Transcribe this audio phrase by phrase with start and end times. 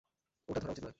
[0.49, 0.89] ওটা ধরা উচিত নয়।